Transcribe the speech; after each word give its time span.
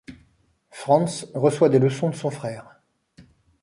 Franz 0.71 1.27
reçoit 1.35 1.69
des 1.69 1.77
leçons 1.77 2.09
de 2.09 2.15
son 2.15 2.31
frère. 2.31 2.81